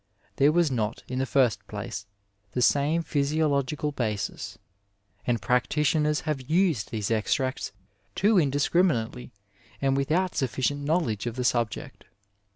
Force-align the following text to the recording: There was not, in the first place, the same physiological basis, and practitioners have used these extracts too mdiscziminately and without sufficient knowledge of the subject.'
There 0.37 0.51
was 0.51 0.71
not, 0.71 1.03
in 1.07 1.19
the 1.19 1.27
first 1.27 1.67
place, 1.67 2.07
the 2.53 2.61
same 2.63 3.03
physiological 3.03 3.91
basis, 3.91 4.57
and 5.27 5.39
practitioners 5.39 6.21
have 6.21 6.41
used 6.49 6.89
these 6.89 7.11
extracts 7.11 7.71
too 8.15 8.33
mdiscziminately 8.33 9.29
and 9.79 9.95
without 9.95 10.33
sufficient 10.33 10.81
knowledge 10.83 11.27
of 11.27 11.35
the 11.35 11.43
subject.' 11.43 12.05